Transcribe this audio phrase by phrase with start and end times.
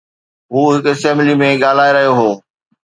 [0.53, 2.29] هو قومي اسيمبلي ۾ ڳالهائي رهيو هو.